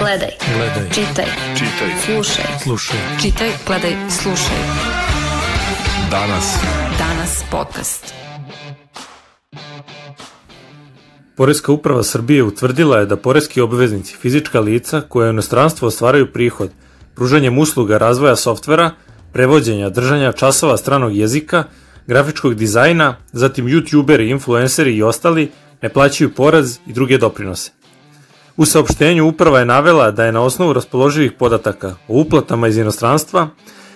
[0.00, 0.30] Gledaj.
[0.56, 0.90] Gledaj.
[0.90, 1.24] Čitaj.
[1.54, 1.90] Čitaj.
[2.04, 2.44] Slušaj.
[2.62, 2.98] Slušaj.
[3.22, 4.58] Čitaj, gledaj, slušaj.
[6.10, 6.56] Danas.
[6.98, 8.14] Danas podcast.
[11.36, 16.70] Poreska uprava Srbije utvrdila je da poreski obveznici, fizička lica koja u inostranstvu ostvaraju prihod
[17.14, 18.90] pružanjem usluga razvoja softvera,
[19.32, 21.64] prevođenja, držanja časova stranog jezika,
[22.06, 25.50] grafičkog dizajna, zatim youtuberi, influenceri i ostali
[25.82, 27.79] ne plaćaju porez i druge doprinose.
[28.56, 33.48] U saopštenju uprava je navela da je na osnovu raspoloživih podataka o uplatama iz inostranstva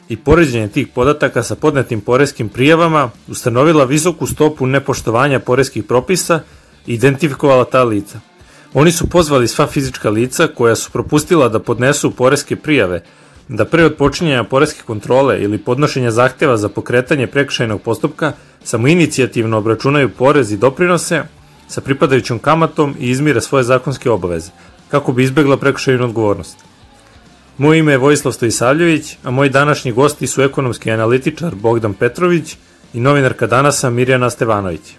[0.08, 6.40] i poređenje tih podataka sa podnetim poreskim prijavama ustanovila visoku stopu nepoštovanja poreskih propisa
[6.86, 8.20] i identifikovala ta lica.
[8.74, 13.02] Oni su pozvali sva fizička lica koja su propustila da podnesu poreske prijave,
[13.48, 18.32] da pre odpočinjanja poreske kontrole ili podnošenja zahteva za pokretanje prekršajnog postupka
[18.64, 21.22] samo inicijativno obračunaju porez i doprinose
[21.74, 24.50] sa pripadajućom kamatom i izmire svoje zakonske obaveze,
[24.88, 26.56] kako bi izbegla prekršajnu odgovornost.
[27.58, 32.56] Moje ime je Vojislav Stojisavljević, a moji današnji gosti su ekonomski analitičar Bogdan Petrović
[32.92, 34.92] i novinarka danasa Mirjana Stevanović.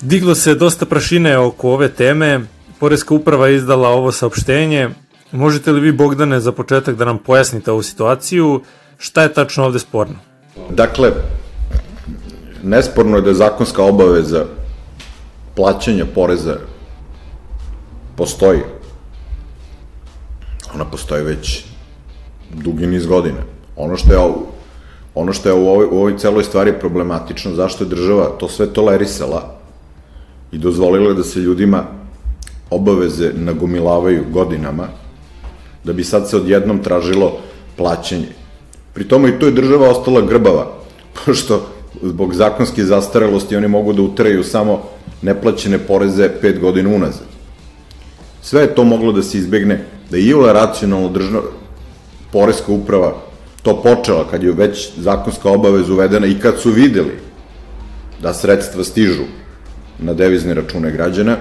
[0.00, 2.40] Diglo se dosta prašine oko ove teme,
[2.80, 4.90] Poreska uprava izdala ovo saopštenje.
[5.32, 8.60] Možete li vi, Bogdane, za početak da nam pojasnite ovu situaciju,
[8.98, 10.14] šta je tačno ovde sporno?
[10.70, 11.12] Dakle,
[12.62, 14.44] nesporno je da je zakonska obaveza
[15.56, 16.56] plaćanja poreza
[18.16, 18.60] postoji.
[20.74, 21.64] Ona postoji već
[22.54, 23.40] dugi niz godina.
[23.76, 24.18] Ono što je,
[25.14, 28.66] ono što je u ovoj, u ovoj celoj stvari problematično, zašto je država to sve
[28.72, 29.56] tolerisala
[30.52, 31.84] i dozvolila da se ljudima
[32.70, 34.88] obaveze nagomilavaju godinama,
[35.84, 37.38] da bi sad se odjednom tražilo
[37.76, 38.28] plaćanje.
[38.94, 40.66] Pri tome i tu je država ostala grbava,
[41.24, 44.82] pošto zbog zakonske zastarelosti oni mogu da utraju samo
[45.22, 47.26] neplaćene poreze pet godina unazad.
[48.42, 51.42] Sve je to moglo da se izbegne, da je Iola racionalno država,
[52.32, 53.14] poreska uprava
[53.62, 57.18] to počela, kad je već zakonska obaveza uvedena i kad su videli
[58.22, 59.24] da sredstva stižu
[59.98, 61.36] na devizne račune građana,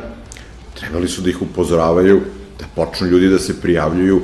[0.79, 2.21] trebali su da ih upozoravaju,
[2.59, 4.21] da počnu ljudi da se prijavljuju,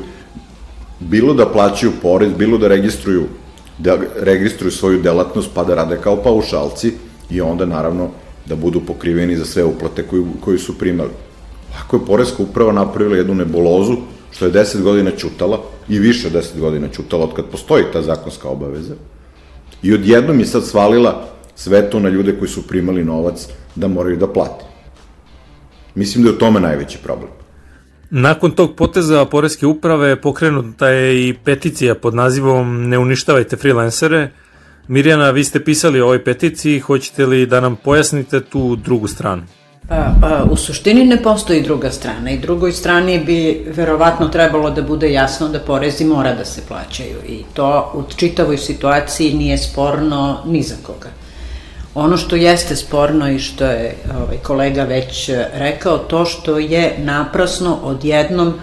[1.00, 3.28] bilo da plaćaju porez, bilo da registruju
[3.81, 6.93] da registruju svoju delatnost pa da rade kao paušalci
[7.29, 8.09] i onda naravno
[8.45, 11.09] da budu pokriveni za sve uplate koju, koju su primali.
[11.79, 13.97] Ako je Poreska uprava napravila jednu nebulozu,
[14.31, 18.49] što je 10 godina čutala, i više 10 godina čutala od kad postoji ta zakonska
[18.49, 18.93] obaveza,
[19.83, 24.17] i odjednom je sad svalila sve to na ljude koji su primali novac da moraju
[24.17, 24.65] da plate.
[25.95, 27.41] Mislim da je u tome najveći problem.
[28.13, 34.29] Nakon tog poteza Poreske uprave pokrenuta je i peticija pod nazivom Ne uništavajte freelancere.
[34.88, 39.44] Mirjana, vi ste pisali o ovoj peticiji, hoćete li da nam pojasnite tu drugu stranu?
[39.88, 44.81] Pa, pa, u suštini ne postoji druga strana i drugoj strani bi verovatno trebalo da
[44.81, 50.43] bude jasno da porezi mora da se plaćaju i to u čitavoj situaciji nije sporno
[50.45, 51.09] ni za koga.
[51.96, 57.79] Ono što jeste sporno i što je ovaj, kolega već rekao, to što je naprasno
[57.84, 58.53] odjednom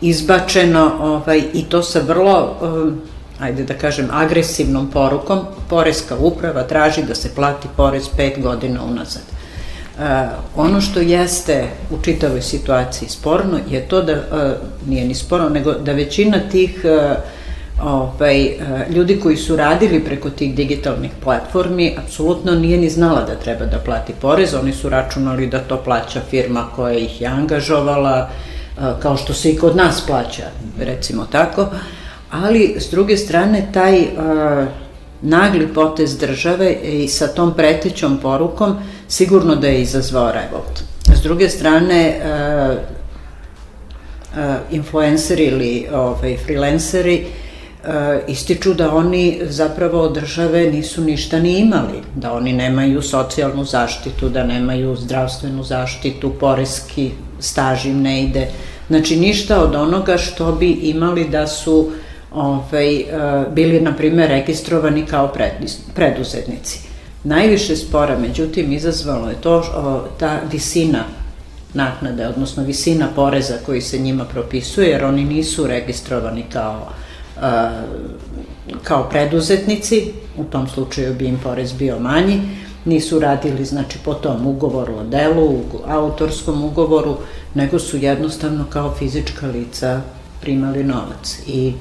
[0.00, 3.00] izbačeno ovaj, i to sa vrlo, um,
[3.40, 9.22] ajde da kažem, agresivnom porukom, Poreska uprava traži da se plati porez pet godina unazad.
[9.22, 10.04] Uh,
[10.56, 14.18] ono što jeste u čitavoj situaciji sporno je to da, uh,
[14.88, 17.16] nije ni sporno, nego da većina tih uh,
[17.82, 18.56] ovaj, e,
[18.90, 23.78] ljudi koji su radili preko tih digitalnih platformi apsolutno nije ni znala da treba da
[23.78, 29.16] plati porez, oni su računali da to plaća firma koja ih je angažovala, e, kao
[29.16, 30.44] što se i kod nas plaća,
[30.80, 31.66] recimo tako,
[32.30, 34.68] ali s druge strane taj uh,
[35.22, 38.76] nagli potez države i sa tom pretećom porukom
[39.08, 40.82] sigurno da je izazvao revolt.
[41.14, 42.20] S druge strane,
[44.70, 47.26] influenceri ili ovaj, freelanceri e,
[48.28, 54.28] ističu da oni zapravo od države nisu ništa ni imali, da oni nemaju socijalnu zaštitu,
[54.28, 58.48] da nemaju zdravstvenu zaštitu, poreski staž im ne ide.
[58.88, 61.90] Znači ništa od onoga što bi imali da su
[62.32, 63.04] ovaj, e,
[63.54, 65.32] bili, na primer, registrovani kao
[65.94, 66.78] preduzetnici.
[67.24, 69.64] Najviše spora, međutim, izazvalo je to
[70.18, 71.04] ta visina
[71.74, 76.88] naknade, odnosno visina poreza koji se njima propisuje, jer oni nisu registrovani kao
[78.84, 82.40] kao preduzetnici, u tom slučaju bi im porez bio manji,
[82.84, 87.16] nisu radili znači po tom ugovoru o delu, autorskom ugovoru,
[87.54, 90.00] nego su jednostavno kao fizička lica
[90.40, 91.38] primali novac.
[91.46, 91.72] I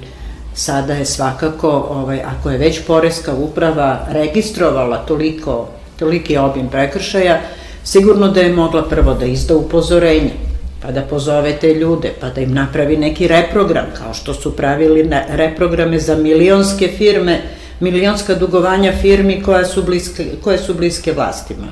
[0.54, 5.68] sada je svakako, ovaj, ako je već Poreska uprava registrovala toliko,
[6.00, 7.42] toliki obim prekršaja,
[7.84, 10.49] sigurno da je mogla prvo da izda upozorenje
[10.81, 15.10] pa da pozove te ljude, pa da im napravi neki reprogram, kao što su pravili
[15.30, 17.42] reprograme za milionske firme,
[17.80, 21.68] milionska dugovanja firmi koja su bliske, koje su bliske vlastima.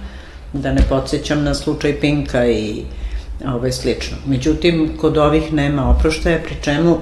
[0.54, 2.84] Da ne podsjećam na slučaj Pinka i
[3.54, 4.18] ovaj, slično.
[4.26, 6.98] Međutim, kod ovih nema oproštaja, pri čemu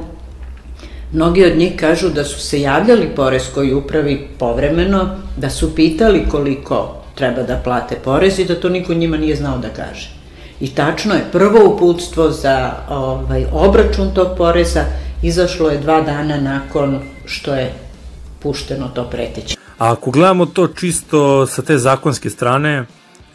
[1.16, 6.96] Mnogi od njih kažu da su se javljali poreskoj upravi povremeno, da su pitali koliko
[7.16, 10.15] treba da plate porez i da to niko njima nije znao da kaže.
[10.60, 14.84] I tačno je, prvo uputstvo za ovaj, obračun tog poreza
[15.22, 17.74] izašlo je dva dana nakon što je
[18.40, 19.58] pušteno to preteće.
[19.78, 22.86] A ako gledamo to čisto sa te zakonske strane,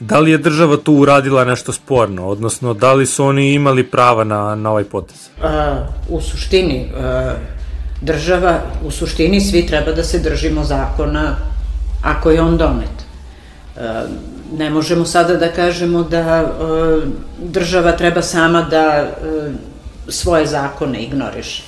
[0.00, 4.24] da li je država tu uradila nešto sporno, odnosno da li su oni imali prava
[4.24, 5.28] na, na ovaj potez?
[5.42, 5.76] A,
[6.08, 7.34] u suštini, a,
[8.00, 11.36] država, u suštini svi treba da se držimo zakona
[12.02, 13.04] ako je on donet.
[13.76, 14.04] A,
[14.58, 17.00] ne možemo sada da kažemo da a,
[17.38, 19.52] država treba sama da a,
[20.08, 21.62] svoje zakone ignoriše.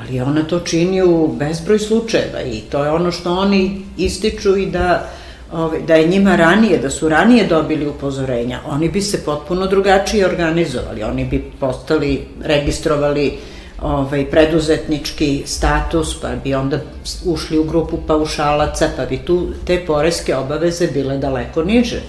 [0.00, 4.66] Ali ona to čini u bezbroj slučajeva i to je ono što oni ističu i
[4.66, 5.10] da
[5.52, 10.26] ovaj, da je njima ranije, da su ranije dobili upozorenja, oni bi se potpuno drugačije
[10.26, 13.38] organizovali, oni bi postali, registrovali
[13.84, 16.78] ovaj, preduzetnički status, pa bi onda
[17.24, 22.00] ušli u grupu paušalaca, pa bi tu te poreske obaveze bile daleko niže.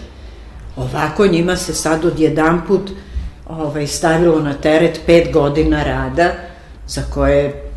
[0.77, 2.91] Ovako njima se sad odjedan put
[3.47, 6.31] ovaj, stavilo na teret pet godina rada
[6.87, 7.71] za koje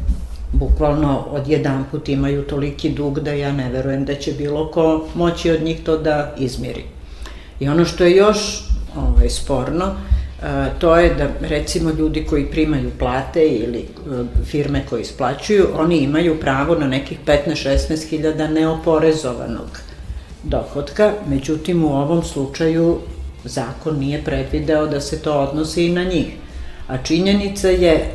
[0.53, 5.07] bukvalno od jedan put imaju toliki dug da ja ne verujem da će bilo ko
[5.15, 6.85] moći od njih to da izmiri.
[7.61, 8.65] I ono što je još
[8.97, 9.95] ovaj, sporno,
[10.79, 16.41] to je da recimo ljudi koji primaju plate ili a, firme koje isplaćuju, oni imaju
[16.41, 19.81] pravo na nekih 15-16 hiljada neoporezovanog
[20.43, 22.99] dohodka, međutim u ovom slučaju
[23.45, 26.27] zakon nije predvideo da se to odnosi i na njih.
[26.89, 28.11] A činjenica je e,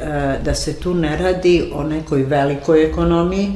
[0.45, 3.51] da se tu ne radi o nekoj velikoj ekonomiji,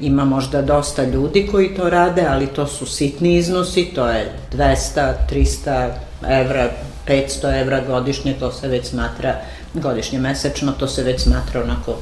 [0.00, 5.12] ima možda dosta ljudi koji to rade, ali to su sitni iznosi, to je 200,
[5.30, 5.90] 300
[6.28, 6.70] evra,
[7.08, 9.34] 500 evra godišnje, to se već smatra,
[9.74, 11.96] godišnje mesečno, to se već smatra onako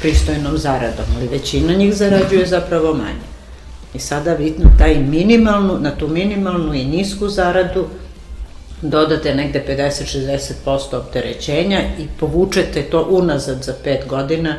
[0.00, 3.26] pristojnom zaradom, ali većina njih zarađuje zapravo manje.
[3.94, 7.86] I sada vidno taj minimalnu, na tu minimalnu i nisku zaradu
[8.82, 14.56] dodate negde 50-60% opterećenja i povučete to unazad za 5 godina,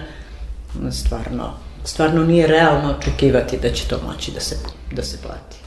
[0.91, 4.55] stvarno, stvarno nije realno očekivati da će to moći da se,
[4.91, 5.66] da se plati.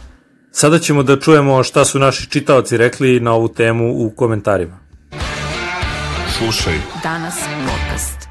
[0.53, 4.79] Sada ćemo da čujemo šta su naši čitaoci rekli na ovu temu u komentarima.
[6.39, 6.75] Slušaj.
[7.03, 8.29] Danas podcast.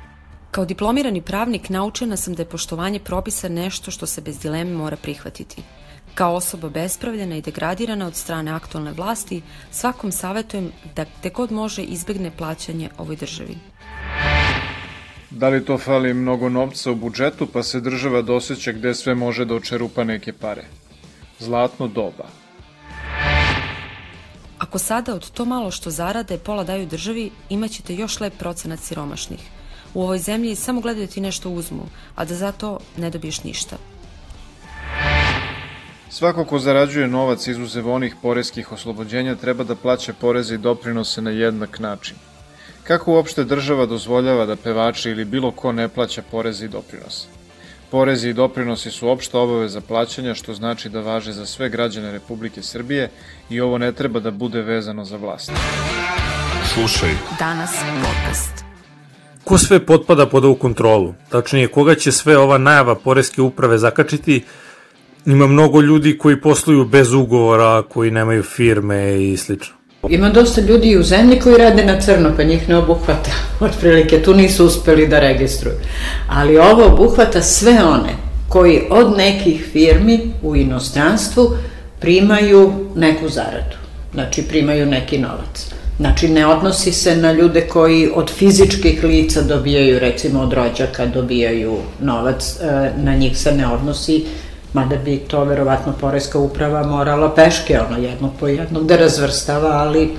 [0.52, 4.98] Kao diplomirani pravnik naučena sam da je poštovanje propisa nešto što se bez dileme mora
[4.98, 5.64] prihvatiti.
[6.16, 11.82] Kao osoba bespravljena i degradirana od strane aktualne vlasti, svakom savetujem da te god može
[11.82, 13.58] izbegne plaćanje ovoj državi.
[15.30, 19.46] Da li to fali mnogo novca u budžetu pa se država doseća gde sve može
[19.46, 20.64] da očerupa neke pare?
[21.40, 22.28] Zlatno doba.
[24.60, 29.40] Ako sada od to malo što zarade pola daju državi, imaćete još lep procenat siromašnih.
[29.94, 33.44] U ovoj zemlji samo gledaju da ti nešto uzmu, a da za to ne dobiješ
[33.44, 33.78] ništa.
[36.10, 41.32] Svako ko zarađuje novac izuzev onih poreskih oslobođenja treba da plaća poreze i doprinose na
[41.32, 42.18] jednak način.
[42.84, 47.39] Kako uopšte država dozvoljava da pevači ili bilo ko ne plaća poreze i doprinose?
[47.92, 52.62] Porezi i doprinosi su opšta obaveza plaćanja, što znači da važe za sve građane Republike
[52.62, 53.10] Srbije
[53.50, 55.52] i ovo ne treba da bude vezano za vlast.
[56.74, 57.10] Slušaj.
[57.40, 57.72] Danas
[58.06, 58.64] podcast.
[59.44, 61.14] Ko sve potpada pod ovu kontrolu?
[61.30, 64.44] Tačnije, koga će sve ova najava Poreske uprave zakačiti
[65.26, 69.79] ima mnogo ljudi koji posluju bez ugovora, koji nemaju firme i slično.
[70.08, 73.32] Ima dosta ljudi u zemlji koji rade na crno, pa njih ne obuhvata.
[73.66, 75.76] Otprilike, tu nisu uspeli da registruju.
[76.30, 78.16] Ali ovo obuhvata sve one
[78.50, 81.58] koji od nekih firmi u inostranstvu
[82.00, 83.76] primaju neku zaradu.
[84.14, 85.68] Znači, primaju neki novac.
[86.00, 91.78] Znači, ne odnosi se na ljude koji od fizičkih lica dobijaju, recimo od rođaka dobijaju
[92.02, 94.26] novac, e, na njih se ne odnosi
[94.74, 100.10] mada bi to verovatno Porejska uprava morala peške, ono jednog po jednog da razvrstava, ali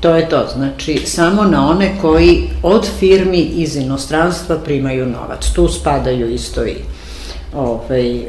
[0.00, 0.46] to je to.
[0.54, 5.50] Znači, samo na one koji od firmi iz inostranstva primaju novac.
[5.54, 6.76] Tu spadaju isto i
[7.54, 8.24] ovaj, uh,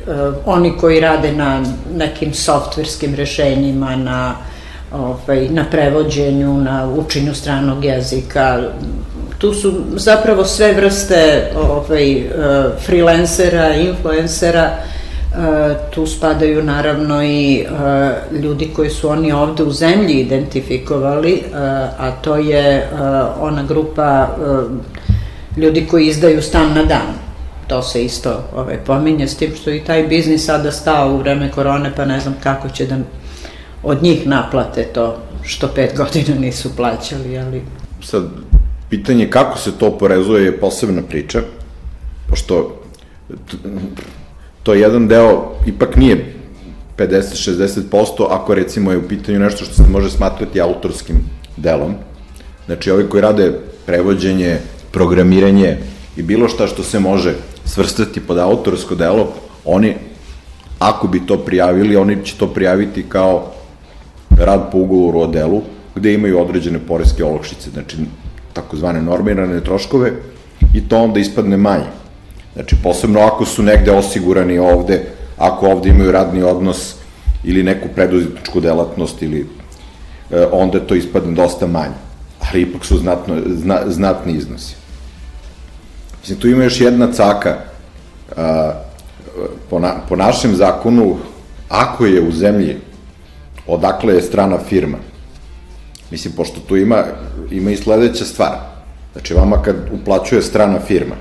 [0.46, 1.63] oni koji rade na
[1.96, 4.36] nekim softverskim rešenjima, na
[4.94, 8.60] ovaj, na prevođenju, na učenju stranog jezika.
[9.38, 12.25] Tu su zapravo sve vrste ovaj, uh,
[12.86, 14.77] freelancera, influencera,
[15.94, 17.65] tu spadaju naravno i e,
[18.32, 21.42] ljudi koji su oni ovde u zemlji identifikovali, e,
[21.98, 22.89] a to je
[23.39, 24.27] ona grupa
[25.58, 27.13] ljudi koji izdaju stan na dan.
[27.68, 31.51] To se isto ovaj, pominje, s tim što i taj biznis sada stao u vreme
[31.51, 32.98] korone, pa ne znam kako će da
[33.84, 37.62] od njih naplate to što pet godina nisu plaćali, ali...
[38.04, 38.24] Sad,
[38.89, 41.42] pitanje kako se to porezuje je posebna priča,
[42.30, 42.82] pošto
[44.65, 46.34] to je jedan deo, ipak nije
[46.98, 51.15] 50-60%, ako recimo je u pitanju nešto što se može smatrati autorskim
[51.57, 51.93] delom.
[52.65, 54.57] Znači, ovi koji rade prevođenje,
[54.91, 55.77] programiranje
[56.17, 57.34] i bilo šta što se može
[57.65, 59.27] svrstati pod autorsko delo,
[59.65, 59.93] oni,
[60.79, 63.51] ako bi to prijavili, oni će to prijaviti kao
[64.39, 65.62] rad po ugovoru o delu,
[65.95, 67.98] gde imaju određene poreske olakšice, znači
[68.53, 70.12] takozvane normirane troškove,
[70.74, 72.05] i to onda ispadne manje.
[72.56, 75.04] Znači, posebno ako su negde osigurani ovde,
[75.38, 76.96] ako ovde imaju radni odnos
[77.44, 79.48] ili neku preduzetničku delatnost ili
[80.32, 82.00] e, onda to ispadne dosta manje.
[82.40, 84.76] Ali ipak su znatno, zna, znatni iznosi.
[86.22, 87.58] Mislim, tu ima još jedna caka.
[88.38, 88.72] A,
[89.70, 91.18] po, na, po našem zakonu,
[91.70, 92.78] ako je u zemlji
[93.68, 94.98] odakle je strana firma,
[96.12, 97.04] mislim, pošto tu ima,
[97.52, 98.56] ima i sledeća stvar.
[99.14, 101.16] Znači, vama kad uplaćuje strana firma,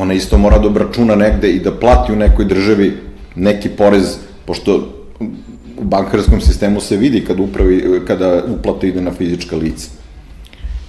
[0.00, 2.92] ona isto mora da obračuna negde i da plati u nekoj državi
[3.34, 4.76] neki porez, pošto
[5.78, 9.90] u bankarskom sistemu se vidi kada, upravi, kada uplata ide na fizička lica.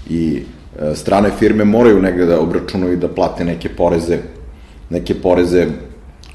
[0.09, 0.43] I
[0.79, 4.17] e, strane firme moraju negde da obračunaju da plate neke poreze,
[4.89, 5.65] neke poreze,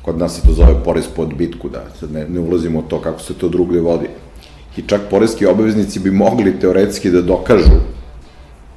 [0.03, 3.01] kod nas se to zove porez po odbitku, da sad ne, ne ulazimo u to
[3.01, 4.09] kako se to drugde vodi.
[4.77, 7.81] I čak porezki obaveznici bi mogli teoretski da dokažu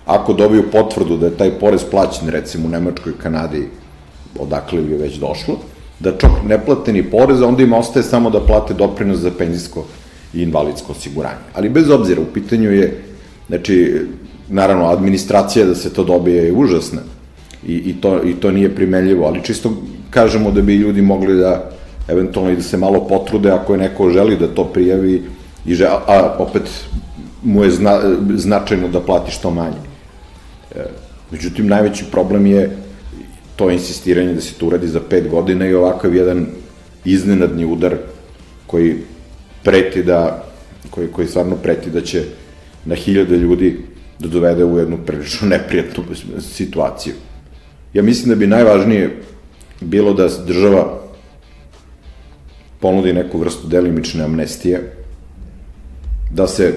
[0.06, 3.68] ako dobiju potvrdu da je taj porez plaćen recimo u Nemačkoj, Kanadi,
[4.40, 5.56] odakle li je već došlo,
[6.00, 9.86] da čak ne plate ni porez, onda im ostaje samo da plate doprinos za penzijsko
[10.34, 11.50] i invalidsko osiguranje.
[11.54, 13.04] Ali bez obzira, u pitanju je,
[13.48, 14.02] znači,
[14.50, 17.02] naravno, administracija da se to dobije je užasna
[17.68, 19.72] i, i, to, i to nije primenljivo, ali čisto
[20.10, 21.70] kažemo da bi ljudi mogli da
[22.08, 25.24] eventualno i da se malo potrude ako je neko želi da to prijavi
[25.66, 26.64] i že, a opet
[27.44, 28.00] mu je zna,
[28.36, 29.82] značajno da plati što manje.
[30.76, 30.86] E,
[31.32, 32.78] međutim, najveći problem je
[33.60, 36.46] to insistiranje da se to uradi za pet godina i ovakav jedan
[37.06, 37.96] iznenadni udar
[38.68, 38.96] koji
[39.64, 40.46] preti da,
[40.90, 42.24] koji, koji stvarno preti da će
[42.86, 43.80] na hiljade ljudi
[44.20, 46.04] da dovede u jednu prilično neprijatnu
[46.40, 47.14] situaciju.
[47.94, 49.22] Ja mislim da bi najvažnije
[49.82, 51.02] bilo da država
[52.80, 54.94] ponudi neku vrstu delimične amnestije,
[56.32, 56.74] da se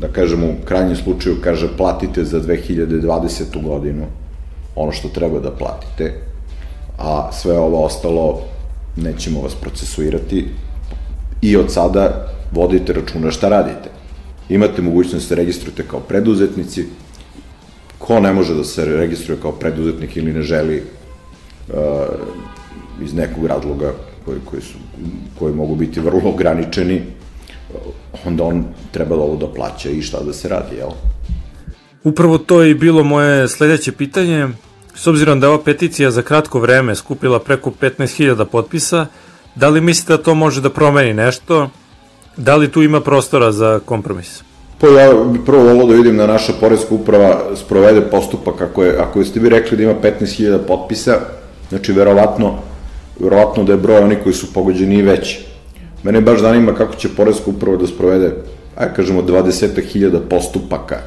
[0.00, 3.62] da kažemo u krajnjem slučaju kaže platite za 2020.
[3.62, 4.06] godinu
[4.82, 6.12] ono što treba da platite,
[6.98, 8.40] a sve ovo ostalo
[8.96, 10.48] nećemo vas procesuirati
[11.42, 13.90] i od sada vodite računa šta radite.
[14.48, 16.84] Imate mogućnost da se registrujete kao preduzetnici,
[17.98, 20.82] ko ne može da se registruje kao preduzetnik ili ne želi
[21.68, 21.74] uh,
[23.02, 23.92] iz nekog razloga
[24.24, 24.78] koji, koji, su,
[25.38, 27.02] koji mogu biti vrlo ograničeni,
[28.24, 30.90] onda on treba da ovo da plaća i šta da se radi, jel?
[32.04, 34.48] Upravo to je bilo moje sledeće pitanje.
[34.94, 39.06] S obzirom da je ova peticija za kratko vreme skupila preko 15.000 potpisa,
[39.54, 41.70] da li mislite da to može da promeni nešto?
[42.36, 44.42] Da li tu ima prostora za kompromis?
[44.80, 45.10] Pa ja
[45.46, 49.48] prvo volio da vidim da naša porezka uprava sprovede postupak ako, je, ako ste vi
[49.48, 51.18] rekli da ima 15.000 potpisa,
[51.68, 52.58] znači verovatno,
[53.20, 55.46] verovatno da je broj oni koji su pogođeni i veći.
[56.02, 58.32] Mene baš zanima kako će porezka uprava da sprovede,
[58.76, 60.98] ajde kažemo, 20.000 postupaka.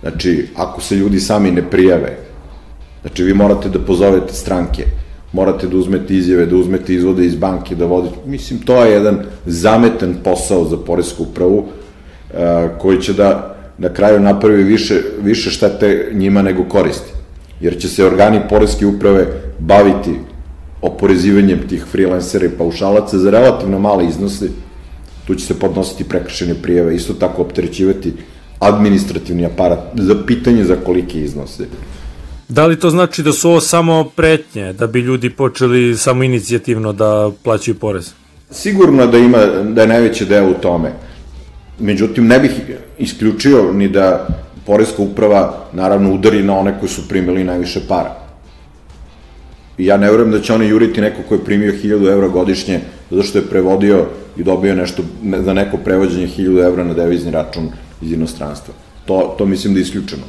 [0.00, 2.25] Znači, ako se ljudi sami ne prijave,
[3.06, 4.84] Znači, vi morate da pozovete stranke,
[5.32, 8.16] morate da uzmete izjave, da uzmete izvode iz banke, da vodite.
[8.26, 11.64] Mislim, to je jedan zametan posao za Poresku upravu,
[12.34, 17.12] e, koji će da na kraju napravi više, više štete njima nego koristi.
[17.60, 19.26] Jer će se organi Poreske uprave
[19.58, 20.18] baviti
[20.82, 24.48] oporezivanjem tih freelancera i paušalaca za relativno male iznose,
[25.26, 28.12] tu će se podnositi prekršene prijeve, isto tako opterećivati
[28.58, 31.66] administrativni aparat za pitanje za kolike iznose.
[32.48, 36.92] Da li to znači da su ovo samo pretnje, da bi ljudi počeli samo inicijativno
[36.92, 38.12] da plaćaju porez?
[38.50, 40.92] Sigurno da ima, da je najveći deo u tome.
[41.78, 42.50] Međutim, ne bih
[42.98, 44.26] isključio ni da
[44.66, 48.16] Poreska uprava naravno udari na one koji su primili najviše para.
[49.78, 52.80] I ja ne verujem da će oni juriti neko ko je primio 1000 evra godišnje
[53.10, 55.02] zato što je prevodio i dobio nešto
[55.44, 57.68] za neko prevođenje 1000 evra na devizni račun
[58.02, 58.74] iz inostranstva.
[59.04, 60.22] To, to mislim da je isključeno.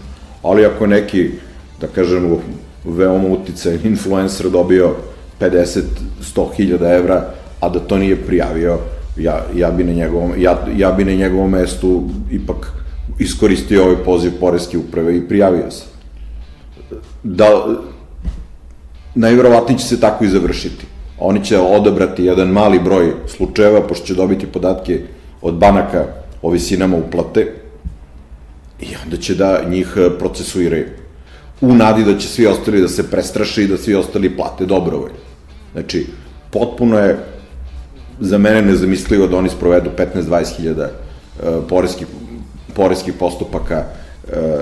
[0.43, 1.31] Ali ako je neki
[1.81, 2.39] da kažemo,
[2.85, 4.95] veoma uticaj influencer dobio
[5.39, 7.25] 50-100 hiljada evra,
[7.59, 8.77] a da to nije prijavio,
[9.17, 12.73] ja, ja, bi na njegovom, ja, ja bi na njegovom mestu ipak
[13.19, 15.83] iskoristio ovaj poziv Poreske uprave i prijavio se.
[17.23, 17.45] Da,
[19.15, 20.85] najverovatnije će se tako i završiti.
[21.19, 25.01] Oni će odabrati jedan mali broj slučajeva, pošto će dobiti podatke
[25.41, 26.05] od banaka
[26.41, 27.53] o visinama uplate,
[28.81, 29.87] i onda će da njih
[30.19, 30.85] procesuiraju.
[31.61, 35.17] U nadi da će svi ostali da se prestraše i da svi ostali plate dobrovoljno.
[35.73, 36.05] Znači,
[36.51, 37.17] potpuno je
[38.19, 40.91] za mene nezamislivo da oni sprovedu 15-20 hiljada
[41.69, 42.07] poreskih,
[42.73, 43.85] poreskih postupaka e,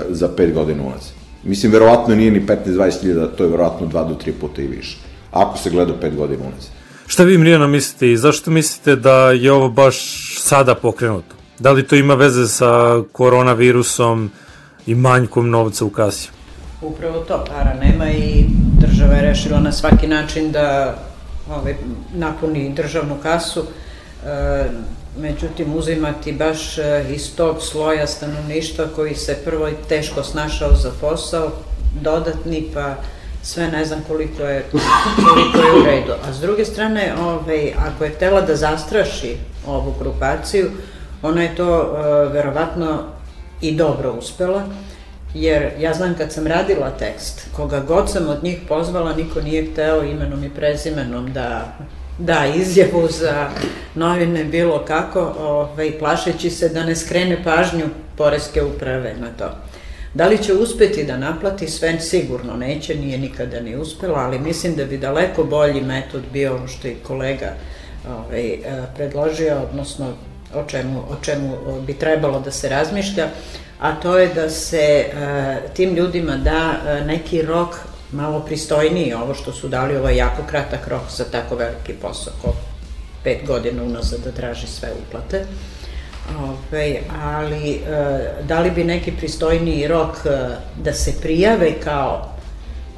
[0.10, 1.12] za 5 godina ulaz.
[1.44, 4.98] Mislim, verovatno nije ni 15-20 hiljada, to je verovatno 2 do 3 puta i više.
[5.32, 6.68] Ako se gleda 5 godina ulaz.
[7.08, 9.98] Šta vi, Mirjana, mislite i zašto mislite da je ovo baš
[10.40, 11.36] sada pokrenuto?
[11.60, 14.32] Da li to ima veze sa koronavirusom
[14.88, 16.30] i manjkom novca u kasi?
[16.86, 18.46] Upravo to, para nema i
[18.80, 20.96] država je rešila na svaki način da
[21.50, 21.76] ovaj,
[22.14, 23.64] napuni državnu kasu,
[24.26, 24.66] e,
[25.18, 31.52] međutim uzimati baš e, iz tog sloja stanovništva koji se prvo teško snašao za posao,
[32.02, 32.96] dodatni pa
[33.44, 34.66] sve ne znam koliko je,
[35.34, 36.14] koliko je u redu.
[36.30, 39.38] A s druge strane, ovaj, ako je htela da zastraši
[39.68, 40.72] ovu grupaciju,
[41.22, 43.04] ona je to uh, verovatno
[43.62, 44.64] i dobro uspela,
[45.36, 49.72] jer ja znam kad sam radila tekst, koga god sam od njih pozvala, niko nije
[49.72, 51.78] hteo imenom i prezimenom da
[52.18, 53.50] da izjavu za
[53.96, 57.86] novine bilo kako, ovaj, plašeći se da ne skrene pažnju
[58.18, 59.52] Poreske uprave na to.
[60.14, 62.00] Da li će uspeti da naplati sve?
[62.00, 66.68] Sigurno neće, nije nikada ni uspela, ali mislim da bi daleko bolji metod bio ovo
[66.68, 67.54] što je kolega
[68.10, 68.60] ovaj, eh,
[68.96, 70.14] predložio, odnosno
[70.56, 73.28] o čemu, o čemu bi trebalo da se razmišlja,
[73.80, 77.76] a to je da se uh, tim ljudima da uh, neki rok
[78.12, 82.34] malo pristojniji, ovo što su dali, ovo je jako kratak rok za tako veliki posao,
[82.42, 82.54] ko
[83.24, 85.46] pet godina unazad da traži sve uplate.
[86.40, 87.82] Ove, ali e,
[88.44, 90.30] da li bi neki pristojniji rok e,
[90.84, 92.30] da se prijave kao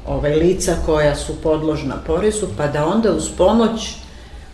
[0.06, 3.94] ove, lica koja su podložna porezu, pa da onda uz pomoć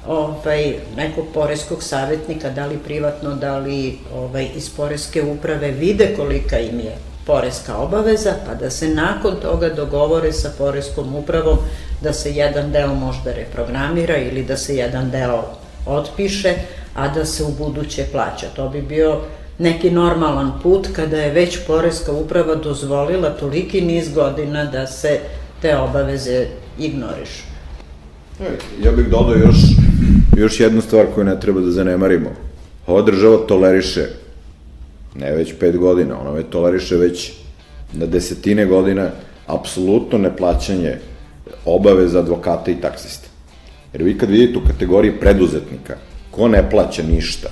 [0.06, 6.58] ovaj, nekog poreskog savjetnika, da li privatno, da li ovaj, iz poreske uprave, vide kolika
[6.58, 11.58] im je poreska obaveza, pa da se nakon toga dogovore sa poreskom upravom
[12.02, 15.42] da se jedan deo možda reprogramira ili da se jedan deo
[15.86, 16.54] otpiše,
[16.94, 18.46] a da se u buduće plaća.
[18.56, 19.20] To bi bio
[19.58, 25.20] neki normalan put kada je već Poreska uprava dozvolila toliki niz godina da se
[25.62, 26.46] te obaveze
[26.78, 27.42] ignorišu.
[28.82, 29.56] Ja bih dodao još,
[30.36, 32.30] još jednu stvar koju ne treba da zanemarimo.
[32.86, 34.06] Ova država toleriše,
[35.14, 37.32] ne već pet godina, ona već toleriše već
[37.92, 39.10] na desetine godina
[39.46, 40.98] apsolutno neplaćanje
[41.64, 43.28] obaveza advokata i taksista.
[43.92, 45.96] Jer vi kad vidite u kategoriji preduzetnika,
[46.30, 47.48] ko ne plaća ništa,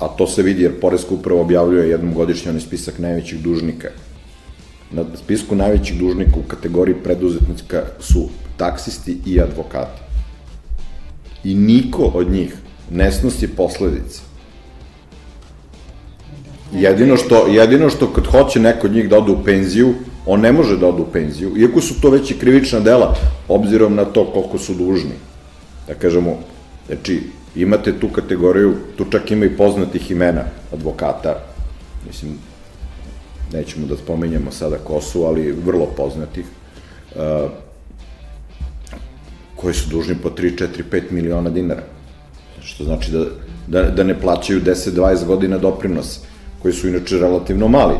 [0.00, 3.88] a to se vidi jer Poreska uprava objavljuje jednom godišnje onaj spisak najvećih dužnika.
[4.90, 10.02] Na spisku najvećih dužnika u kategoriji preduzetnika su taksisti i advokati.
[11.44, 12.56] I niko od njih
[12.90, 14.20] ne snosi posledice.
[16.72, 19.94] Jedino što, jedino što kad hoće neko od njih da ode u penziju,
[20.26, 23.14] on ne može da ode u penziju, iako su to već i krivična dela,
[23.48, 25.14] obzirom na to koliko su dužni.
[25.88, 26.38] Da kažemo,
[26.86, 27.22] znači,
[27.56, 31.34] imate tu kategoriju, tu čak ima i poznatih imena advokata,
[32.06, 32.32] mislim,
[33.52, 36.44] nećemo da spomenjamo sada ko su, ali vrlo poznatih,
[39.64, 41.82] koji su dužni po 3, 4, 5 miliona dinara.
[42.62, 43.24] Što znači da,
[43.66, 46.20] da, da ne plaćaju 10-20 godina doprinose,
[46.62, 47.94] koji su inače relativno mali.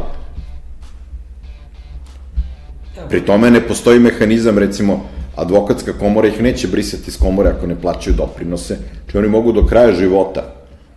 [3.08, 7.80] Pri tome ne postoji mehanizam, recimo, advokatska komora ih neće brisati iz komore ako ne
[7.80, 8.78] plaćaju doprinose,
[9.10, 10.44] či oni mogu do kraja života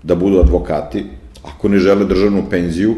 [0.03, 1.05] da budu advokati,
[1.43, 2.95] ako ne žele državnu penziju,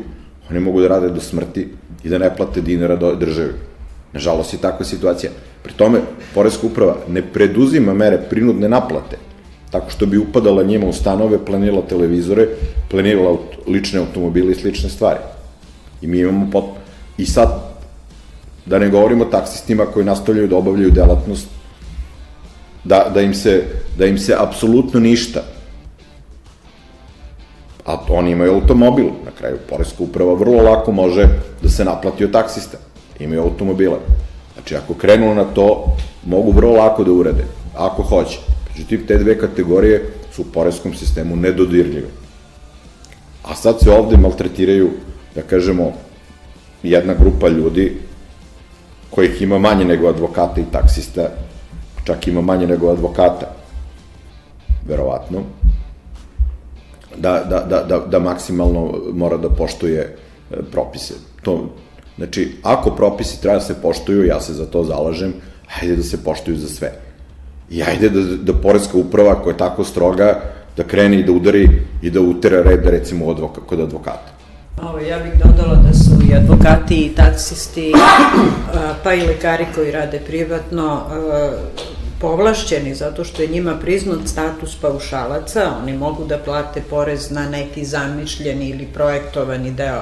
[0.50, 1.68] oni mogu da rade do smrti
[2.04, 3.69] i da ne plate dinara do državi.
[4.14, 5.32] Nažalost je takva situacija.
[5.64, 6.02] Pri tome,
[6.34, 9.18] Poreska uprava ne preduzima mere prinudne naplate,
[9.72, 12.48] tako što bi upadala njima u stanove, planirala televizore,
[12.90, 15.20] planirala lične automobile i slične stvari.
[16.02, 16.66] I mi imamo pot...
[17.18, 17.50] I sad,
[18.66, 21.48] da ne govorimo o taksistima koji nastavljaju da obavljaju delatnost,
[22.84, 23.64] da, da, im se,
[23.98, 25.44] da im se apsolutno ništa
[27.90, 31.28] a oni imaju automobil, na kraju Poreska uprava vrlo lako može
[31.62, 32.78] da se naplati od taksista,
[33.20, 33.98] imaju automobile.
[34.54, 38.40] Znači, ako krenu na to, mogu vrlo lako da urade, ako hoće.
[38.72, 42.08] Međutim, te dve kategorije su u poreskom sistemu nedodirljive.
[43.44, 44.90] A sad se ovde maltretiraju,
[45.36, 45.92] da kažemo,
[46.84, 47.98] jedna grupa ljudi
[49.10, 51.30] kojih ima manje nego advokata i taksista,
[52.04, 53.56] čak ima manje nego advokata,
[54.88, 55.42] verovatno,
[57.18, 61.14] da, da, da, da, da maksimalno mora da poštuje e, propise.
[61.42, 61.70] To,
[62.20, 65.34] znači, ako propisi treba da se poštuju, ja se za to zalažem,
[65.68, 66.92] hajde da se poštuju za sve.
[67.70, 70.42] I hajde da, da Poreska uprava koja je tako stroga,
[70.78, 71.70] da krene i da udari
[72.02, 74.36] i da utera red, recimo, advoka, kod advokata.
[74.82, 77.94] Ovo, ja bih dodala da su i advokati i taksisti,
[79.04, 81.02] pa i lekari koji rade privatno,
[82.22, 87.86] povlašćeni zato što je njima priznat status paušalaca, oni mogu da plate porez na neki
[87.86, 90.02] zamišljeni ili projektovani deo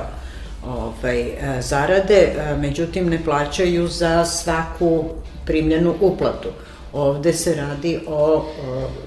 [0.66, 5.04] ovaj, zarade, međutim ne plaćaju za svaku
[5.46, 6.50] primljenu uplatu.
[6.94, 8.46] Ovde se radi o, o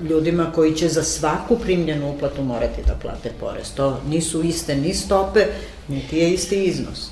[0.09, 3.71] ljudima koji će za svaku primljenu uplatu morati da plate porez.
[3.75, 5.47] To nisu iste ni stope,
[5.89, 7.11] niti je isti iznos.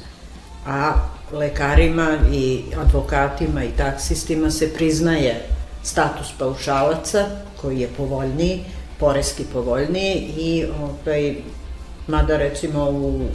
[0.67, 0.93] A
[1.33, 5.47] lekarima i advokatima i taksistima se priznaje
[5.83, 7.27] status paušalaca
[7.61, 8.65] koji je povoljniji,
[8.99, 11.37] poreski povoljniji i ovaj,
[12.09, 13.29] mada recimo u,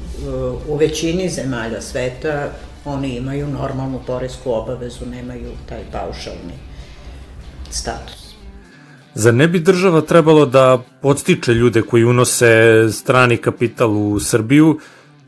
[0.67, 2.49] u većini zemalja sveta
[2.85, 6.53] oni imaju normalnu poresku obavezu, nemaju taj paušalni
[7.69, 8.23] status.
[9.15, 14.79] Zar ne bi država trebalo da podstiče ljude koji unose strani kapital u Srbiju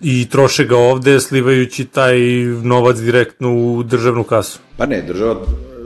[0.01, 2.19] i troše ga ovde slivajući taj
[2.63, 4.59] novac direktno u državnu kasu?
[4.77, 5.35] Pa ne, država,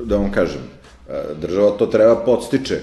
[0.05, 0.61] da vam kažem,
[1.41, 2.79] država to treba podstiče.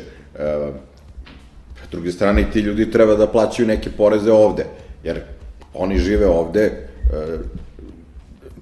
[1.89, 4.67] S druge strane, ti ljudi treba da plaćaju neke poreze ovde,
[5.05, 5.21] jer
[5.75, 6.89] oni žive ovde,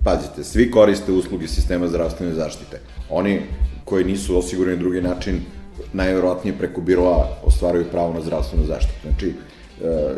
[0.05, 2.81] pazite, svi koriste usluge sistema zdravstvene zaštite.
[3.11, 3.41] Oni
[3.85, 5.41] koji nisu osigurani drugi način,
[5.93, 9.09] najverovatnije preko biroa ostvaraju pravo na zdravstvenu zaštitu.
[9.09, 10.15] Znači, e,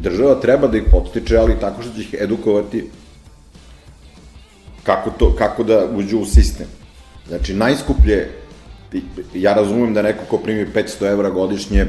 [0.00, 2.84] država treba da ih podstiče, ali tako što će ih edukovati
[4.82, 6.66] kako, to, kako da uđu u sistem.
[7.28, 8.30] Znači, najskuplje,
[9.34, 11.86] ja razumem da neko ko primi 500 evra godišnje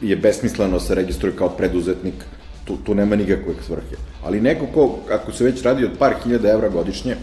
[0.00, 2.14] je besmisleno se registruje kao preduzetnik,
[2.64, 3.96] tu, tu nema nikakve svrhe.
[4.24, 7.16] Ali neko ko, ako se već radi od par hiljada evra godišnje,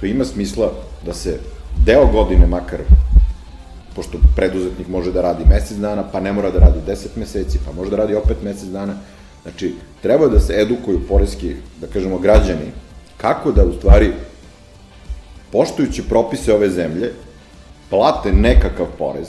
[0.00, 0.72] to ima smisla
[1.06, 1.38] da se
[1.86, 2.80] deo godine makar,
[3.94, 7.72] pošto preduzetnik može da radi mesec dana, pa ne mora da radi 10 meseci, pa
[7.72, 8.94] može da radi opet mesec dana.
[9.42, 12.72] Znači, treba da se edukuju poreski, da kažemo, građani,
[13.16, 14.12] kako da u stvari,
[15.52, 17.12] poštujući propise ove zemlje,
[17.90, 19.28] plate nekakav porez,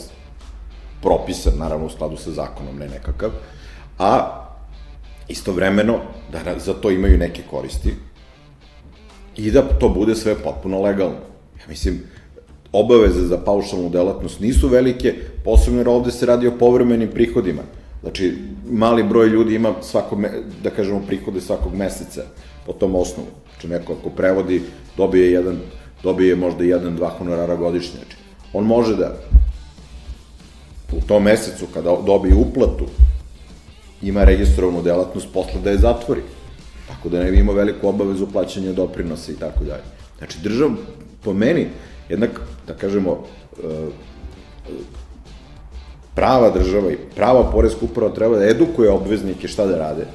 [1.04, 3.30] propisan, naravno, u skladu sa zakonom, ne nekakav,
[4.00, 4.40] a
[5.28, 6.00] istovremeno
[6.32, 7.94] da za to imaju neke koristi
[9.38, 11.16] i da to bude sve potpuno legalno.
[11.60, 12.04] Ja mislim,
[12.72, 15.14] obaveze za paušalnu delatnost nisu velike,
[15.44, 17.62] posebno jer ovde se radi o povremenim prihodima.
[18.02, 18.34] Znači,
[18.70, 20.18] mali broj ljudi ima svako,
[20.64, 22.24] da kažemo, prihode svakog meseca
[22.66, 23.28] po tom osnovu.
[23.52, 24.62] Znači, neko ako prevodi,
[24.98, 25.60] dobije jedan,
[26.04, 28.00] dobije možda jedan, dva honorara godišnje.
[28.00, 28.18] Znači,
[28.54, 29.16] on može da
[30.98, 32.86] u tom mesecu, kada dobije uplatu,
[34.02, 36.22] ima registrovanu delatnost, posle da je zatvori.
[36.88, 39.84] Tako da ne bi imao veliku obavezu plaćanja doprinosa i tako dalje.
[40.18, 40.72] Znači, država,
[41.24, 41.68] po meni,
[42.10, 43.24] jednak, da kažemo,
[43.64, 43.88] e,
[46.16, 50.06] prava država i prava poreska uprava treba da edukuje obveznike šta da rade,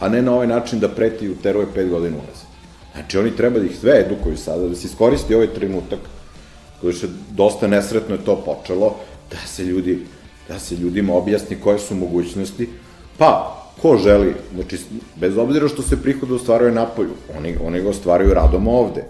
[0.00, 2.48] a ne na ovaj način da preti i uteruje pet godina unazad.
[2.92, 5.98] Znači, oni treba da ih sve edukuju sada, da se iskoristi ovaj trenutak,
[6.80, 8.94] koji se dosta nesretno je to počelo,
[9.30, 10.06] da se ljudi,
[10.48, 12.68] da se ljudima objasni koje su mogućnosti,
[13.18, 14.78] pa, ko želi, znači,
[15.16, 19.04] bez obzira što se prihod ostvaruje napolju, oni, oni ga ostvaraju radom ovde,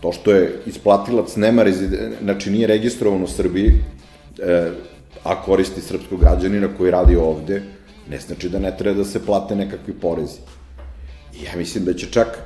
[0.00, 3.72] To što je isplatilac nema rezide, znači nije registrovan u Srbiji,
[4.38, 4.70] e,
[5.24, 7.62] a koristi srpskog građanina koji radi ovde,
[8.10, 10.38] ne znači da ne treba da se plate nekakvi porezi.
[11.34, 12.38] I ja mislim da će čak,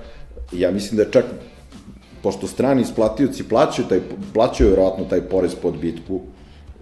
[0.52, 1.24] ja mislim da čak,
[2.22, 4.00] pošto strani isplatioci plaćaju, taj,
[4.34, 6.20] plaćaju verovatno taj porez po odbitku,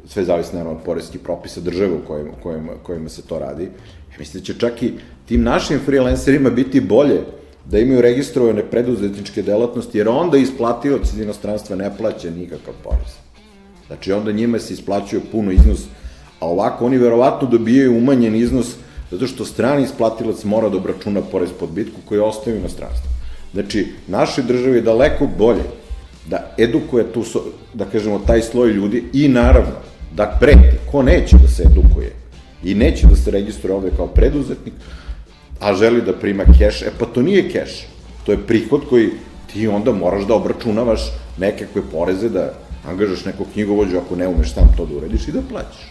[0.09, 3.65] sve zavisno naravno od porezkih propisa države u kojima, kojima, kojima se to radi,
[4.13, 4.93] ja mislim da će čak i
[5.27, 7.21] tim našim freelancerima biti bolje
[7.65, 13.13] da imaju registrovane preduzetničke delatnosti, jer onda isplatioci iz inostranstva ne plaća nikakav porez.
[13.87, 15.81] Znači, onda njima se isplaćuje puno iznos,
[16.41, 18.77] a ovako oni verovatno dobijaju umanjen iznos
[19.11, 23.11] zato što strani isplatilac mora da obračuna porez bitku koji ostaje u inostranstvu.
[23.53, 25.63] Znači, našoj državi je daleko bolje
[26.27, 27.25] da edukuje tu,
[27.75, 29.73] da kažemo, taj sloj ljudi i naravno
[30.13, 30.77] da preti.
[30.91, 32.13] Ko neće da se edukuje
[32.65, 34.75] i neće da se registruje ovde kao preduzetnik,
[35.61, 37.87] a želi da prima keš, e pa to nije keš.
[38.27, 39.11] To je prihod koji
[39.53, 41.01] ti onda moraš da obračunavaš
[41.39, 42.53] nekakve poreze, da
[42.89, 45.91] angažaš nekog knjigovođu ako ne umeš sam to da urediš i da plaćaš.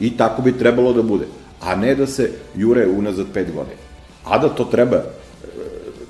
[0.00, 1.26] I tako bi trebalo da bude.
[1.60, 3.82] A ne da se jure unazad pet godina.
[4.24, 5.02] A da to treba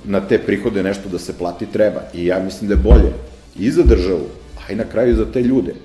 [0.05, 2.01] na te prihode nešto da se plati treba.
[2.13, 3.13] I ja mislim da je bolje
[3.59, 5.75] i za državu, a i na kraju za te ljude,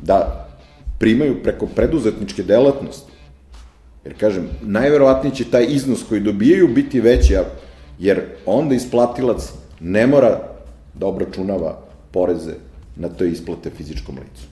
[0.00, 0.48] da
[0.98, 3.12] primaju preko preduzetničke delatnosti.
[4.04, 7.36] Jer kažem, najverovatnije će taj iznos koji dobijaju biti veći,
[7.98, 10.40] jer onda isplatilac ne mora
[10.94, 11.78] da obračunava
[12.10, 12.54] poreze
[12.96, 14.51] na to isplate fizičkom licu.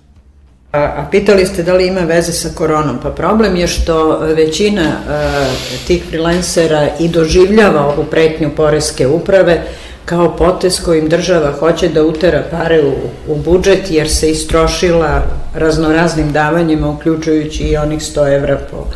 [0.72, 2.98] A, a pitali ste da li ima veze sa koronom?
[3.02, 5.46] Pa problem je što većina a,
[5.86, 9.62] tih freelancera i doživljava ovu pretnju Poreske uprave
[10.04, 12.92] kao potez kojim država hoće da utera pare u,
[13.32, 15.22] u budžet jer se istrošila
[15.54, 18.86] raznoraznim davanjima, uključujući i onih 100 evra po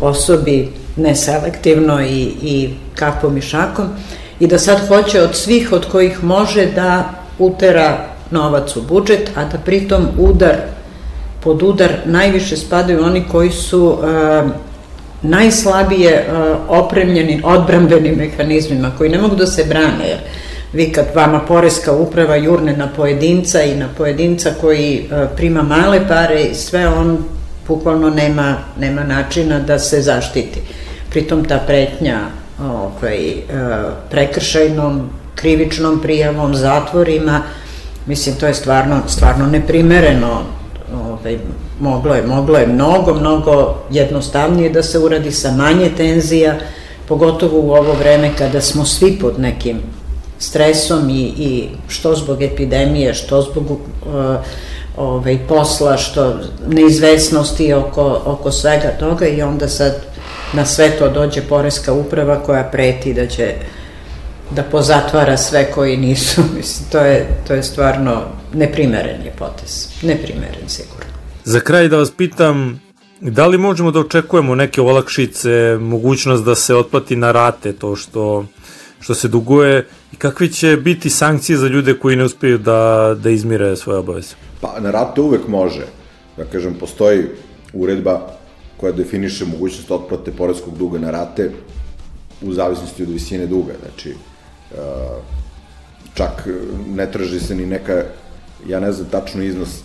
[0.00, 3.88] osobi neselektivno i, i kapom i šakom
[4.40, 7.98] i da sad hoće od svih od kojih može da utera
[8.30, 10.56] novac u budžet, a da pritom udar
[11.40, 14.50] pod udar najviše spadaju oni koji su uh,
[15.22, 20.18] najslabije uh, opremljeni odbrambenim mehanizmima, koji ne mogu da se brane, jer
[20.72, 26.08] vi kad vama Poreska uprava jurne na pojedinca i na pojedinca koji uh, prima male
[26.08, 27.18] pare i sve on
[27.68, 30.60] bukvalno nema, nema načina da se zaštiti.
[31.10, 32.20] Pritom ta pretnja
[32.62, 33.34] ovaj,
[34.10, 37.42] prekršajnom, krivičnom prijavom, zatvorima,
[38.06, 40.59] mislim, to je stvarno, stvarno neprimereno
[41.20, 41.38] ovaj,
[41.80, 46.58] moglo je, moglo je mnogo, mnogo jednostavnije da se uradi sa manje tenzija,
[47.08, 49.80] pogotovo u ovo vreme kada smo svi pod nekim
[50.38, 53.78] stresom i, i što zbog epidemije, što zbog uh,
[54.96, 56.34] ovaj, posla, što
[56.66, 59.92] neizvesnosti oko, oko svega toga i onda sad
[60.52, 63.54] na sve to dođe Poreska uprava koja preti da će
[64.56, 66.42] da pozatvara sve koji nisu.
[66.56, 68.22] Mislim, to je, to je stvarno
[68.54, 69.88] neprimeren je potez.
[70.02, 71.10] Neprimeren sigurno.
[71.44, 72.80] Za kraj da vas pitam,
[73.20, 78.44] da li možemo da očekujemo neke olakšice, mogućnost da se otplati na rate to što,
[79.00, 83.30] što se duguje i kakve će biti sankcije za ljude koji ne uspeju da, da
[83.30, 84.34] izmire svoje obaveze?
[84.60, 85.86] Pa na rate uvek može.
[86.36, 87.24] Da kažem, postoji
[87.72, 88.20] uredba
[88.76, 91.50] koja definiše mogućnost otplate poreskog duga na rate
[92.42, 93.72] u zavisnosti od visine duga.
[93.82, 94.14] Znači,
[96.14, 96.48] čak
[96.88, 98.04] ne traži se ni neka,
[98.68, 99.80] ja ne znam tačno iznos,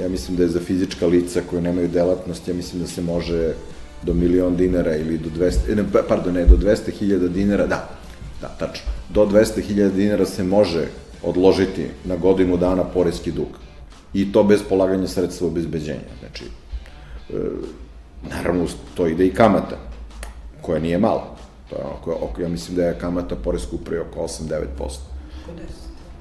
[0.00, 3.54] ja mislim da je za fizička lica koje nemaju delatnost, ja mislim da se može
[4.02, 7.88] do milion dinara ili do 200, ne, pardon, ne, do 200.000 dinara, da,
[8.40, 10.86] da, tačno, do 200.000 dinara se može
[11.22, 13.48] odložiti na godinu dana poreski dug.
[14.14, 16.12] I to bez polaganja sredstva obezbeđenja.
[16.20, 17.34] Znači, e,
[18.30, 19.76] naravno, to ide i kamata,
[20.62, 21.35] koja nije mala.
[21.70, 24.66] To je oko, oko, ja mislim da je kamata poreska upravi oko 8-9%.
[24.80, 25.58] Oko 10%.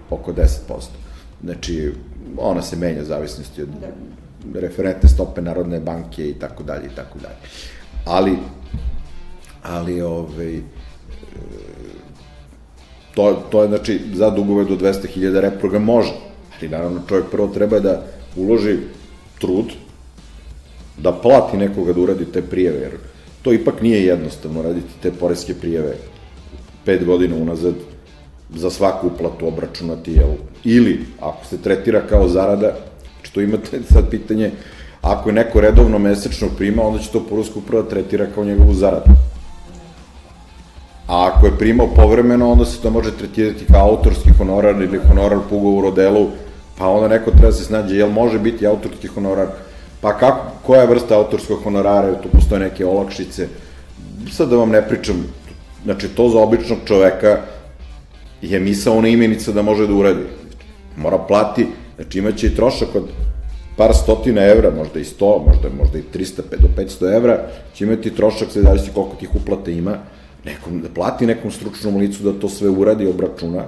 [0.09, 1.05] Oko 10%.
[1.43, 1.93] Znači,
[2.37, 4.59] ona se menja u zavisnosti od da.
[4.59, 7.35] referentne stope Narodne banke i tako dalje i tako dalje.
[8.05, 8.37] Ali,
[9.63, 10.59] ali, ovaj,
[13.15, 16.13] to, to je, znači, za dugove do 200.000 reprogram može.
[16.57, 18.03] Ali, naravno, čovjek prvo treba da
[18.35, 18.77] uloži
[19.39, 19.65] trud,
[20.97, 22.91] da plati nekoga da uradi te prijeve, jer
[23.45, 25.93] to ipak nije jednostavno raditi te poreske prijeve
[26.85, 27.73] pet godina unazad
[28.55, 30.29] za svaku uplatu obračunati, jel?
[30.63, 32.75] Ili, ako se tretira kao zarada,
[33.21, 34.51] što imate sad pitanje,
[35.01, 39.11] ako je neko redovno mesečno prima, onda će to poruska uprava tretira kao njegovu zaradu.
[41.07, 45.39] A ako je primao povremeno, onda se to može tretirati kao autorski honorar ili honorar
[45.49, 46.27] po ugovoru o delu,
[46.77, 49.47] pa onda neko treba da se snađe, jel može biti autorski honorar
[50.05, 53.47] Pa kako, koja je vrsta autorskog honorara, tu postoje neke olakšice,
[54.31, 55.15] sad da vam ne pričam,
[55.83, 57.37] znači to za običnog čoveka
[58.41, 60.21] je misa ona imenica da može da uradi.
[60.97, 61.65] Mora plati,
[61.95, 63.07] znači imaće i trošak od
[63.77, 67.39] par stotina evra, možda i 100, možda, možda i 300 do 500 evra,
[67.73, 69.97] će imati trošak, sve zavisi koliko tih uplata ima,
[70.45, 73.63] nekom, da plati nekom stručnom licu da to sve uradi, obračuna,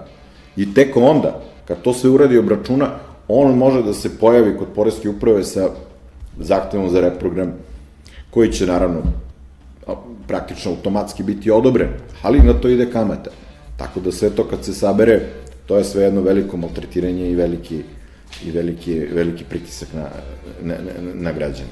[0.56, 2.90] i tek onda, kad to sve uradi, obračuna,
[3.28, 5.70] on može da se pojavi kod Poreske uprave sa
[6.40, 7.54] zahtevom za reprogram,
[8.30, 9.02] koji će naravno
[10.28, 11.90] praktično automatski biti odobren,
[12.22, 13.30] ali na to ide kamata.
[13.78, 15.22] Tako da sve to kad se sabere,
[15.66, 17.84] to je sve jedno veliko maltretiranje i veliki,
[18.46, 20.06] i veliki, veliki pritisak na,
[20.62, 21.70] na, na, na građane.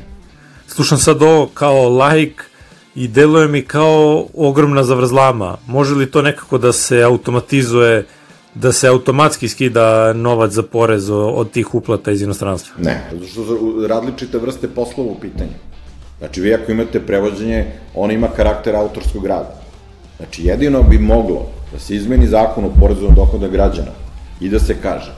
[0.67, 2.43] Slušam sad ovo kao lajk
[2.95, 5.58] i deluje mi kao ogromna zavrzlama.
[5.67, 8.06] Može li to nekako da se automatizuje
[8.55, 12.75] da se automatski skida novac za porez od tih uplata iz inostranstva?
[12.79, 15.51] Ne, zato što su različite vrste poslova u pitanju.
[16.19, 17.65] Znači, vi ako imate prevođenje,
[17.95, 19.61] on ima karakter autorskog rada.
[20.17, 23.91] Znači, jedino bi moglo da se izmeni zakon o porezu na dohoda građana
[24.41, 25.13] i da se kaže,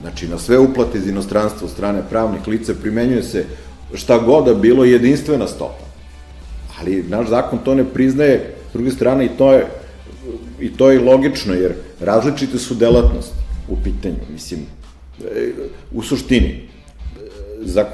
[0.00, 3.44] znači, na sve uplate iz inostranstva od strane pravnih lica primenjuje se
[3.94, 5.84] šta god da bilo jedinstvena stopa.
[6.80, 9.66] Ali naš zakon to ne priznaje, s druge strane i to je
[10.60, 13.34] i to je logično, jer različite su delatnosti
[13.68, 14.16] u pitanju.
[14.32, 14.60] Mislim,
[15.24, 15.52] E,
[15.92, 16.60] u suštini, e,
[17.64, 17.84] za,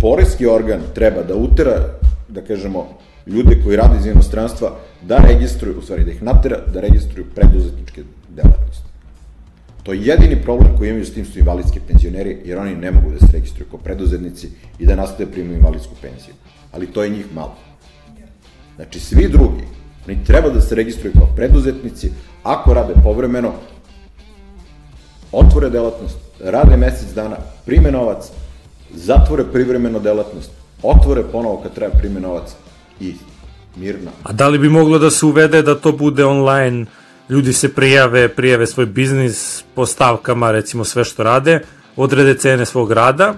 [0.00, 2.88] poreski organ treba da utera, da kažemo,
[3.26, 8.02] ljude koji rade iz inostranstva, da registruju, u stvari da ih natera, da registruju preduzetničke
[8.28, 8.84] delatnosti.
[9.82, 13.10] To je jedini problem koji imaju s tim su invalidske penzioneri, jer oni ne mogu
[13.10, 16.34] da se registruju kao preduzetnici i da nastave primaju invalidsku penziju.
[16.72, 17.56] Ali to je njih malo.
[18.76, 19.64] Znači, svi drugi,
[20.08, 22.10] oni treba da se registruju kao preduzetnici,
[22.42, 23.52] ako rade povremeno,
[25.32, 28.24] otvore delatnost, rade mesec dana, prime novac,
[28.94, 30.50] zatvore privremeno delatnost,
[30.82, 32.50] otvore ponovo kad treba prime novac
[33.00, 33.14] i
[33.76, 34.10] mirno.
[34.22, 36.86] A da li bi moglo da se uvede da to bude online,
[37.28, 41.60] ljudi se prijave, prijave svoj biznis po stavkama, recimo sve što rade,
[41.96, 43.34] odrede cene svog rada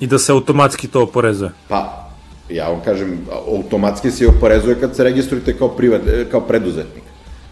[0.00, 1.50] i da se automatski to oporezuje?
[1.68, 2.03] Pa,
[2.48, 7.04] ja vam kažem, automatski se oporezuje kad se registrujete kao, privat, kao preduzetnik.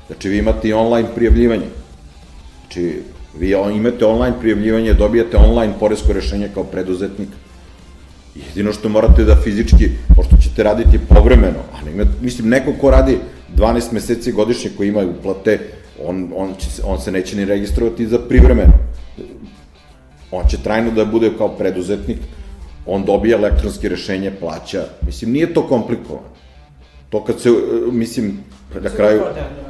[0.07, 1.67] Znači, vi imate i online prijavljivanje.
[2.61, 3.03] Znači,
[3.39, 7.29] vi imate online prijavljivanje, dobijate online poresko rešenje kao preduzetnik.
[8.35, 13.19] Jedino što morate da fizički, pošto ćete raditi povremeno, a ne, mislim, neko ko radi
[13.57, 15.59] 12 meseci godišnje koji ima uplate,
[16.05, 18.73] on, on, će, on se neće ni registrovati za privremeno.
[20.31, 22.19] On će trajno da bude kao preduzetnik,
[22.87, 24.85] on dobija elektronske rešenje, plaća.
[25.07, 26.33] Mislim, nije to komplikovano.
[27.11, 27.51] To kad se,
[27.92, 28.38] mislim,
[28.81, 29.23] na kraju,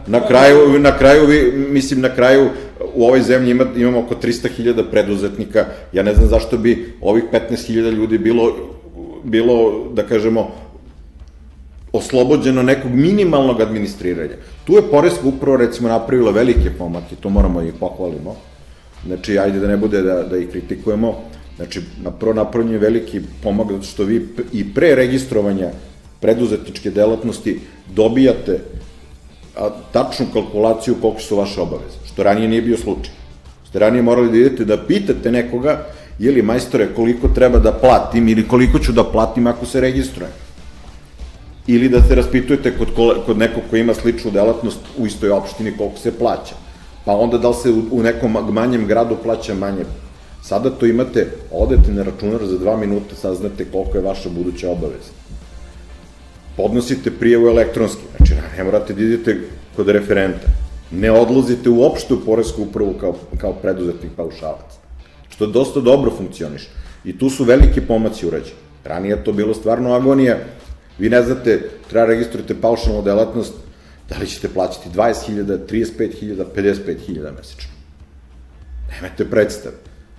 [0.06, 1.28] na kraju, na kraju,
[1.68, 2.48] mislim, na kraju
[2.94, 7.90] u ovoj zemlji ima, imamo oko 300.000 preduzetnika, ja ne znam zašto bi ovih 15.000
[7.90, 8.52] ljudi bilo,
[9.24, 10.50] bilo, da kažemo,
[11.92, 14.36] oslobođeno nekog minimalnog administriranja.
[14.64, 18.36] Tu je Poreska upravo, recimo, napravila velike pomake, to moramo i pohvalimo.
[19.06, 21.20] Znači, ajde da ne bude da, da ih kritikujemo.
[21.56, 25.70] Znači, napravo napravljen je veliki pomak, zato što vi i pre registrovanja
[26.20, 27.60] preduzetničke delatnosti
[27.94, 28.60] dobijate
[29.92, 33.14] tačnu kalkulaciju koliko su vaše obaveze, što ranije nije bio slučaj.
[33.68, 35.86] Ste ranije morali da idete da pitate nekoga,
[36.18, 40.30] ili majstore koliko treba da platim ili koliko ću da platim ako se registrujem.
[41.66, 42.88] Ili da se raspitujete kod,
[43.26, 46.54] kod nekog ko ima sličnu delatnost u istoj opštini koliko se plaća.
[47.04, 49.84] Pa onda da li se u, u nekom manjem gradu plaća manje.
[50.42, 55.22] Sada to imate, odete na računar za dva minuta, saznate koliko je vaša buduća obaveza
[56.56, 59.40] podnosite prijavu elektronski, znači ne morate da idete
[59.76, 60.46] kod referenta,
[60.90, 64.76] ne odlazite uopšte u Poresku upravu kao, kao preduzetnik paušalac,
[65.28, 66.68] što dosta dobro funkcioniš.
[67.04, 68.60] I tu su veliki pomaci urađeni.
[68.84, 70.38] Ranije je to bilo stvarno agonija,
[70.98, 73.54] vi ne znate, treba registrujete paušalnu delatnost,
[74.08, 77.70] da li ćete plaćati 20.000, 35.000, 55.000 mesečno.
[78.90, 79.72] Nemate predstav.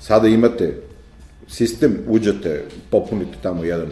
[0.04, 0.74] Sada imate
[1.48, 3.88] sistem, uđete, popunite tamo jedan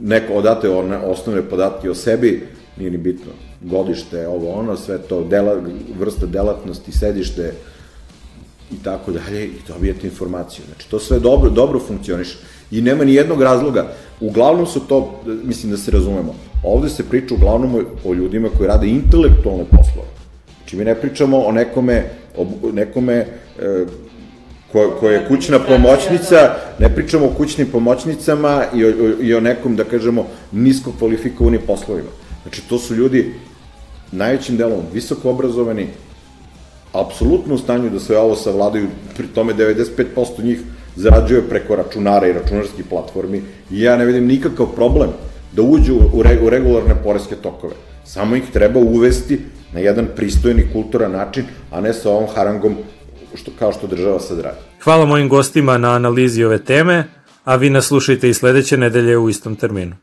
[0.00, 5.24] neko odate one osnovne podatke o sebi, nije ni bitno, godište, ovo ono, sve to,
[5.24, 5.56] dela,
[5.98, 7.52] vrsta delatnosti, sedište
[8.70, 10.64] i tako dalje i dobijete informaciju.
[10.66, 12.38] Znači, to sve dobro, dobro funkcioniše
[12.70, 13.92] i nema ni jednog razloga.
[14.20, 18.68] Uglavnom su to, mislim da se razumemo, ovde se priča uglavnom o, o ljudima koji
[18.68, 20.08] rade intelektualne poslove.
[20.58, 22.04] Znači, mi ne pričamo o nekome,
[22.36, 23.26] o nekome e,
[24.72, 28.88] ko, ko je kućna pomoćnica, ne pričamo o kućnim pomoćnicama i o,
[29.20, 32.08] i o nekom, da kažemo, nisko kvalifikovanim poslovima.
[32.42, 33.34] Znači, to su ljudi
[34.12, 35.86] najvećim delom visoko obrazovani,
[36.92, 40.60] apsolutno u stanju da sve ovo savladaju, pri tome 95% njih
[40.96, 45.10] zarađuje preko računara i računarskih platformi i ja ne vidim nikakav problem
[45.52, 47.74] da uđu u, re, u regularne poreske tokove.
[48.04, 49.40] Samo ih treba uvesti
[49.72, 52.76] na jedan pristojni kulturan način, a ne sa ovom harangom
[53.34, 54.56] što, kao što država sad radi.
[54.84, 57.04] Hvala mojim gostima na analizi ove teme,
[57.44, 59.96] a vi nas slušajte i sledeće nedelje u istom terminu.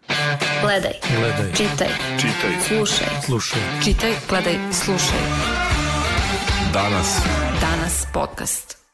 [0.62, 5.20] Gledaj, gledaj, čitaj, čitaj, slušaj, slušaj, čitaj, gledaj, slušaj.
[6.74, 7.22] Danas.
[7.62, 8.85] Danas podcast.